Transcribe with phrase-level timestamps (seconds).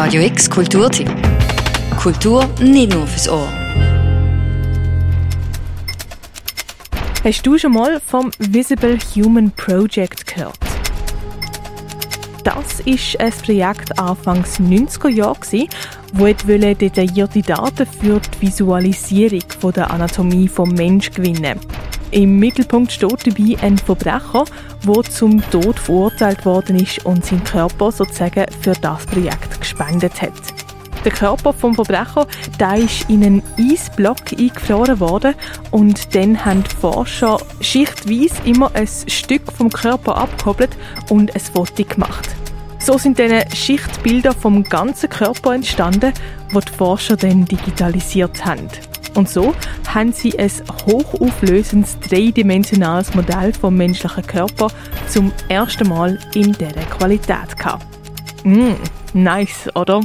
[0.00, 1.10] Radio X Kulturtipp.
[2.00, 3.48] Kultur nicht nur fürs Ohr.
[7.24, 10.56] Hast du schon mal vom Visible Human Project gehört?
[12.44, 15.66] Das ist ein Projekt Anfangs 90er Jahre,
[16.12, 21.58] das detaillierte Daten für die Visualisierung der Anatomie des Menschen gewinnen
[22.10, 24.44] Im Mittelpunkt steht dabei ein Verbrecher,
[24.86, 30.32] der zum Tod verurteilt worden ist und seinen Körper sozusagen für das Projekt gespendet hat.
[31.04, 32.26] Der Körper vom Verbrecher
[32.58, 35.34] der ist in einen Eisblock eingefroren worden
[35.70, 40.76] und dann haben die Forscher schichtweise immer ein Stück vom Körper abgekoppelt
[41.10, 42.28] und ein Foto gemacht.
[42.80, 46.12] So sind dann Schichtbilder vom ganzen Körper entstanden,
[46.52, 48.68] die die Forscher dann digitalisiert haben.
[49.18, 49.52] Und so
[49.92, 50.52] haben sie ein
[50.86, 54.68] hochauflösendes dreidimensionales Modell vom menschlichen Körper
[55.08, 57.84] zum ersten Mal in dieser Qualität gehabt.
[58.44, 58.74] Mm,
[59.14, 60.02] nice, oder?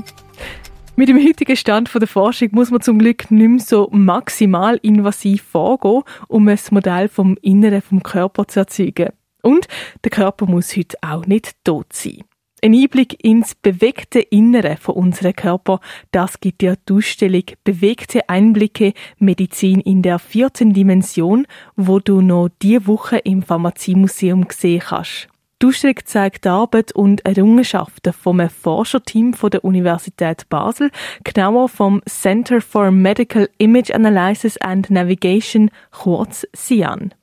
[0.95, 5.43] Mit dem heutigen Stand der Forschung muss man zum Glück nicht mehr so maximal invasiv
[5.43, 9.09] vorgehen, um ein Modell vom Inneren vom Körper zu erzeugen.
[9.43, 9.67] Und
[10.03, 12.23] der Körper muss heute auch nicht tot sein.
[12.63, 15.81] Ein Einblick ins bewegte Innere von unserem Körper,
[16.13, 22.47] das gibt dir die Ausstellung Bewegte Einblicke Medizin in der vierten Dimension, wo du noch
[22.61, 25.27] diese Woche im Pharmaziemuseum gesehen kannst.
[25.61, 30.89] Die Ausstellung zeigt die Arbeit und Errungenschaften vom Forscherteam von der Universität Basel,
[31.25, 37.13] genauer vom Center for Medical Image Analysis and Navigation, kurz CIAN.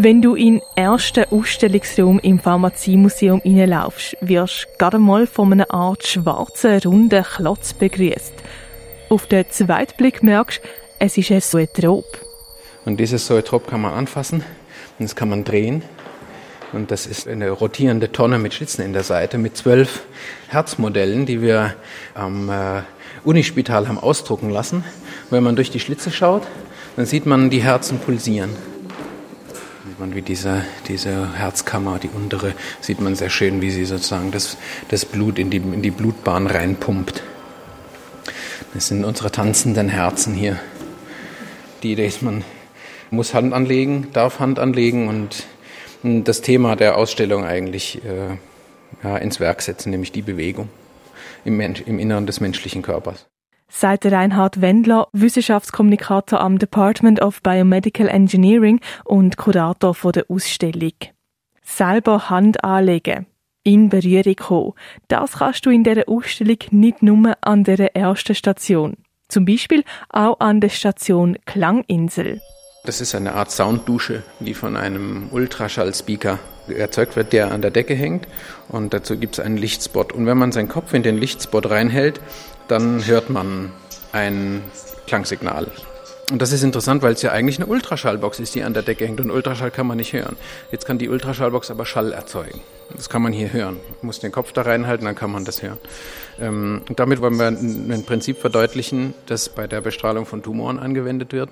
[0.00, 5.74] Wenn du in den ersten Ausstellungsraum im Pharmaziemuseum hineinlaufst, wirst du gerade mal von einer
[5.74, 8.32] Art schwarzen, runden Klotz begrüßt.
[9.08, 10.68] Auf den zweiten Blick merkst du,
[11.00, 12.04] es ist ein Zoetrop.
[12.84, 14.44] Und dieses Zoetrop kann man anfassen
[15.00, 15.82] und das kann man drehen.
[16.72, 20.02] Und das ist eine rotierende Tonne mit Schlitzen in der Seite mit zwölf
[20.46, 21.74] Herzmodellen, die wir
[22.14, 22.82] am äh,
[23.24, 24.84] Unispital haben ausdrucken lassen.
[25.30, 26.46] wenn man durch die Schlitze schaut,
[26.94, 28.50] dann sieht man die Herzen pulsieren.
[29.98, 34.30] Sieht man, wie diese, diese Herzkammer, die untere, sieht man sehr schön, wie sie sozusagen
[34.30, 34.56] das,
[34.90, 37.20] das Blut in die, in die Blutbahn reinpumpt.
[38.74, 40.60] Das sind unsere tanzenden Herzen hier.
[41.82, 42.44] Die, die man
[43.10, 45.46] muss Hand anlegen, darf Hand anlegen und
[46.24, 48.36] das Thema der Ausstellung eigentlich äh,
[49.02, 50.68] ja, ins Werk setzen, nämlich die Bewegung
[51.44, 53.26] im, Mensch, im Inneren des menschlichen Körpers.
[53.70, 60.92] Seit Reinhard Wendler, Wissenschaftskommunikator am Department of Biomedical Engineering und Kurator von der Ausstellung.
[61.62, 63.26] Selber Hand anlegen,
[63.64, 64.72] in Berührung kommen,
[65.08, 68.96] das kannst du in dieser Ausstellung nicht nur an der ersten Station.
[69.28, 72.40] Zum Beispiel auch an der Station Klanginsel.
[72.84, 77.94] Das ist eine Art Sounddusche, die von einem Ultraschallspeaker erzeugt wird, der an der Decke
[77.94, 78.26] hängt.
[78.68, 80.14] Und dazu gibt es einen Lichtspot.
[80.14, 82.20] Und wenn man seinen Kopf in den Lichtspot reinhält,
[82.68, 83.72] dann hört man
[84.12, 84.62] ein
[85.06, 85.66] Klangsignal.
[86.30, 89.06] Und das ist interessant, weil es ja eigentlich eine Ultraschallbox ist, die an der Decke
[89.06, 89.18] hängt.
[89.20, 90.36] Und Ultraschall kann man nicht hören.
[90.70, 92.60] Jetzt kann die Ultraschallbox aber Schall erzeugen.
[92.94, 93.76] Das kann man hier hören.
[94.00, 95.78] Man muss den Kopf da reinhalten, dann kann man das hören.
[96.38, 101.32] Ähm, und damit wollen wir ein Prinzip verdeutlichen, das bei der Bestrahlung von Tumoren angewendet
[101.32, 101.48] wird.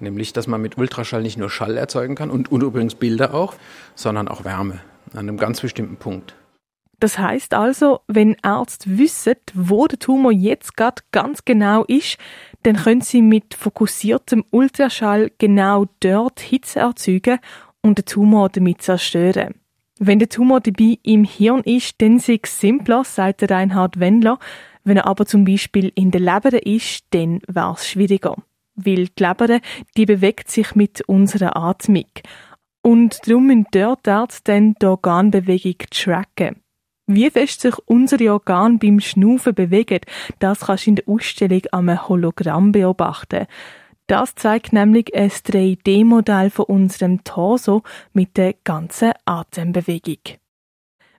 [0.00, 3.54] Nämlich, dass man mit Ultraschall nicht nur Schall erzeugen kann und, und übrigens Bilder auch,
[3.94, 4.80] sondern auch Wärme
[5.12, 6.34] an einem ganz bestimmten Punkt.
[6.98, 12.16] Das heißt also, wenn Ärzte wissen, wo der Tumor jetzt gerade ganz genau ist,
[12.62, 17.38] dann können sie mit fokussiertem Ultraschall genau dort Hitze erzeugen
[17.82, 19.54] und den Tumor damit zerstören.
[19.98, 24.38] Wenn der Tumor dabei im Hirn ist, dann ist es simpler, sagt Reinhard Wendler.
[24.84, 28.36] Wenn er aber zum Beispiel in der Leber ist, dann wäre es schwieriger
[28.76, 29.60] weil die Leber,
[29.96, 32.10] die bewegt sich mit unserer Atmung.
[32.82, 36.62] Und darum müssen dort Ärzte dann die Organbewegung tracken.
[37.08, 40.00] Wie fest sich unsere Organe beim Schnaufen bewegen,
[40.40, 43.46] das kannst du in der Ausstellung am Hologramm beobachten.
[44.08, 50.18] Das zeigt nämlich ein 3D-Modell von unserem Torso mit der ganzen Atembewegung.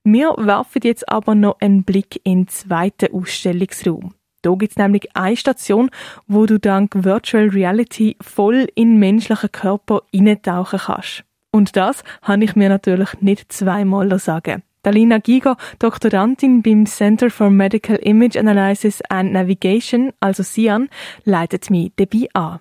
[0.03, 4.13] Wir werfen jetzt aber noch einen Blick in den zweiten Ausstellungsraum.
[4.41, 5.89] Da gibt es nämlich eine Station,
[6.27, 11.23] wo du dank Virtual Reality voll in den menschlichen Körper eintauchen kannst.
[11.51, 14.63] Und das habe ich mir natürlich nicht zweimal sagen.
[14.87, 20.87] Dalina Giger, Doktorandin beim Center for Medical Image Analysis and Navigation, also CIAN,
[21.25, 22.59] leitet mich dabei an.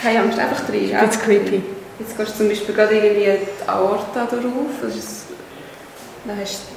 [0.00, 0.88] Keine Angst, einfach drin.
[0.88, 1.62] Jetzt creepy.
[1.98, 4.70] Jetzt gehst du zum Beispiel gerade irgendwie die Aorta drauf.
[4.80, 5.26] Das ist,
[6.24, 6.68] dann hast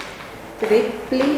[0.60, 1.30] du die Rippli.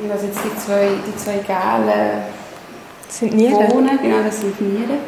[0.00, 2.24] Und das jetzt die zwei, die zwei gelben
[3.06, 3.68] das sind Nieren?
[3.68, 4.98] Bohnen, genau, das sind Nieren,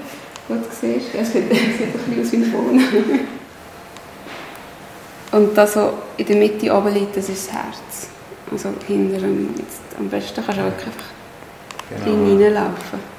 [0.49, 1.15] die du siehst.
[1.15, 3.27] Ja, es sieht, sieht ein bisschen aus wie eine Bohne.
[5.37, 8.09] Und das, was in der Mitte oben liegt, das ist das Herz.
[8.51, 12.25] Also hinter dem, jetzt, am besten kannst du wirklich einfach genau.
[12.25, 13.17] reinlaufen.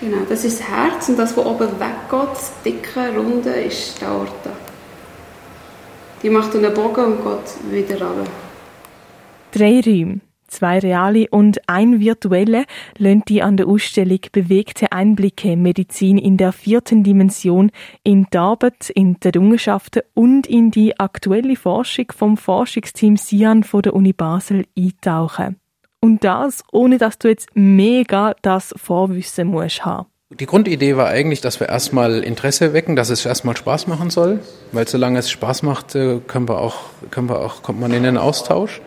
[0.00, 4.06] Genau, das ist das Herz und das, was oben weggeht, das dicke, runde, ist die
[4.06, 4.50] Aorta.
[6.22, 7.24] Die macht einen Bogen und
[7.70, 8.30] geht wieder runter.
[9.52, 10.20] Drei Räume.
[10.54, 12.66] Zwei reale und ein virtuelle
[12.96, 17.72] lassen die an der Ausstellung bewegte Einblicke Medizin in der vierten Dimension
[18.04, 23.82] in die Arbeit, in die Errungenschaften und in die aktuelle Forschung vom Forschungsteam SIAN von
[23.82, 25.56] der Uni Basel eintauchen.
[26.00, 30.06] Und das, ohne dass du jetzt mega das Vorwissen musst haben.
[30.30, 34.38] Die Grundidee war eigentlich, dass wir erstmal Interesse wecken, dass es erstmal Spaß machen soll,
[34.70, 36.76] weil solange es Spaß macht, äh, können wir auch,
[37.10, 38.80] können wir auch, kommt man in den Austausch.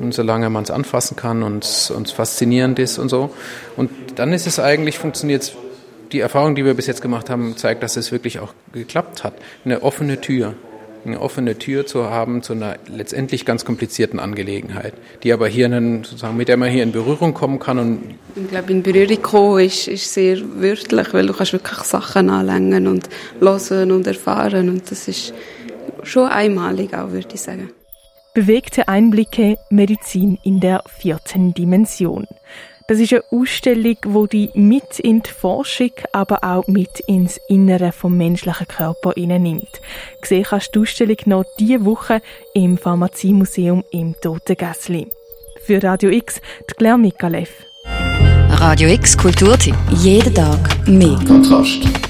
[0.00, 3.30] Und solange man es anfassen kann und es faszinierend ist und so.
[3.76, 5.56] Und dann ist es eigentlich, funktioniert
[6.12, 9.34] die Erfahrung, die wir bis jetzt gemacht haben, zeigt, dass es wirklich auch geklappt hat.
[9.64, 10.54] Eine offene Tür.
[11.04, 16.02] Eine offene Tür zu haben zu einer letztendlich ganz komplizierten Angelegenheit, die aber hier einen,
[16.04, 17.78] sozusagen, mit der man hier in Berührung kommen kann.
[17.78, 22.30] Und ich glaube, in Berührung kommen ist, ist sehr wörtlich, weil du kannst wirklich Sachen
[22.30, 23.08] anlängen und
[23.40, 25.32] hören und erfahren und das ist
[26.02, 27.70] schon einmalig auch, würde ich sagen.
[28.34, 32.26] Bewegte Einblicke Medizin in der vierten Dimension.
[32.86, 37.92] Das ist eine Ausstellung, wo die mit in die Forschung, aber auch mit ins Innere
[37.92, 39.80] vom menschlichen Körper nimmt.
[40.22, 42.22] Gesehen kannst du die Ausstellung noch diese Woche
[42.54, 45.08] im Pharmaziemuseum im Totengässli.
[45.62, 46.40] Für Radio X,
[46.70, 47.50] die Claire Mikalev.
[48.48, 49.76] Radio X Kulturtipp.
[49.90, 51.18] Jeden Tag mehr.
[51.26, 52.07] Kontrast.